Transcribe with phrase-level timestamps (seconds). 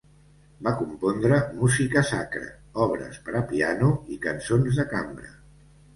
[0.67, 2.49] Va compondre música sacra,
[2.85, 5.35] obres per a piano i cançons de cambra.